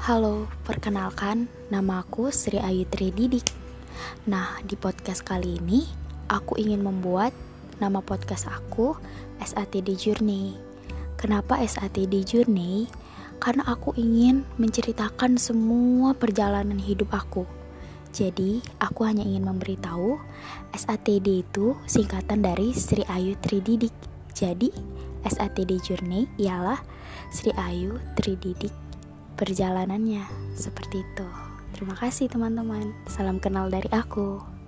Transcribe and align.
Halo, 0.00 0.48
perkenalkan 0.64 1.44
nama 1.68 2.00
aku 2.00 2.32
Sri 2.32 2.56
Ayu 2.56 2.88
Trididik. 2.88 3.44
Nah, 4.24 4.56
di 4.64 4.72
podcast 4.72 5.20
kali 5.20 5.60
ini 5.60 5.84
aku 6.24 6.56
ingin 6.56 6.80
membuat 6.80 7.36
nama 7.84 8.00
podcast 8.00 8.48
aku 8.48 8.96
SATD 9.44 10.00
Journey. 10.00 10.56
Kenapa 11.20 11.60
SATD 11.60 12.24
Journey? 12.24 12.88
Karena 13.44 13.68
aku 13.68 13.92
ingin 13.92 14.48
menceritakan 14.56 15.36
semua 15.36 16.16
perjalanan 16.16 16.80
hidup 16.80 17.12
aku. 17.12 17.44
Jadi, 18.08 18.64
aku 18.80 19.04
hanya 19.04 19.20
ingin 19.20 19.44
memberitahu 19.44 20.16
SATD 20.72 21.44
itu 21.44 21.76
singkatan 21.84 22.40
dari 22.40 22.72
Sri 22.72 23.04
Ayu 23.04 23.36
Trididik. 23.44 23.92
Jadi, 24.32 24.72
SATD 25.28 25.76
Journey 25.84 26.24
ialah 26.40 26.80
Sri 27.28 27.52
Ayu 27.52 28.00
Trididik 28.16 28.72
perjalanannya 29.40 30.20
seperti 30.52 31.00
itu. 31.00 31.28
Terima 31.72 31.96
kasih 31.96 32.28
teman-teman. 32.28 32.92
Salam 33.08 33.40
kenal 33.40 33.72
dari 33.72 33.88
aku. 33.88 34.59